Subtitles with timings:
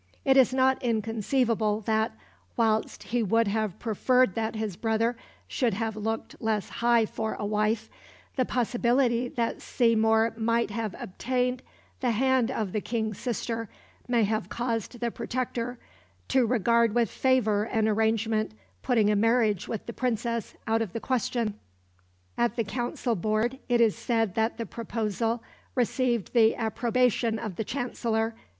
[0.25, 2.13] It is not inconceivable that,
[2.57, 5.15] whilst he would have preferred that his brother
[5.47, 7.87] should have looked less high for a wife,
[8.35, 11.61] the possibility that Seymour might have obtained
[11.99, 13.69] the hand of the King's sister
[14.07, 15.77] may have caused the Protector
[16.29, 20.99] to regard with favour an arrangement putting a marriage with the Princess out of the
[20.99, 21.59] question.
[22.39, 25.43] At the Council Board it is said that the proposal
[25.75, 28.33] received the approbation of the Chancellor.